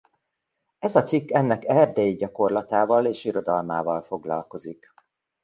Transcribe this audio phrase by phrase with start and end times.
[0.79, 4.93] Ez a cikk ennek erdélyi gyakorlatával és irodalmával foglalkozik.